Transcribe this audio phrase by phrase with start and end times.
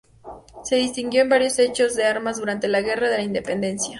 [0.63, 3.89] Se distinguió en varios hechos de armas durante la guerra de la Independencia.